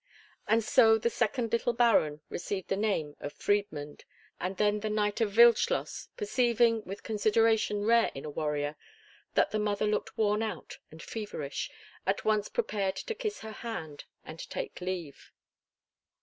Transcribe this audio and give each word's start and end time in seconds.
And 0.47 0.63
so 0.63 0.97
the 0.97 1.11
second 1.11 1.51
little 1.53 1.73
Baron 1.73 2.21
received 2.27 2.69
the 2.69 2.75
name 2.75 3.15
of 3.19 3.37
Friedmund, 3.37 4.03
and 4.39 4.57
then 4.57 4.79
the 4.79 4.89
knight 4.89 5.21
of 5.21 5.37
Wildschloss, 5.37 6.07
perceiving, 6.17 6.81
with 6.85 7.03
consideration 7.03 7.85
rare 7.85 8.11
in 8.15 8.25
a 8.25 8.29
warrior, 8.31 8.77
that 9.35 9.51
the 9.51 9.59
mother 9.59 9.85
looked 9.85 10.17
worn 10.17 10.41
out 10.41 10.79
and 10.89 11.03
feverish, 11.03 11.69
at 12.07 12.25
once 12.25 12.49
prepared 12.49 12.95
to 12.95 13.13
kiss 13.13 13.41
her 13.41 13.51
hand 13.51 14.05
and 14.25 14.49
take 14.49 14.81
leave. 14.81 15.31